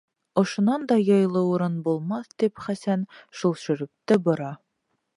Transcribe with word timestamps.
Ошонан 0.43 0.85
да 0.91 0.97
яйлы 1.17 1.43
урын 1.51 1.77
булмаҫ, 1.89 2.33
тип, 2.45 2.65
Хәсән 2.65 3.07
һул 3.41 3.57
шөрөптө 3.67 4.23
бора. 4.29 4.53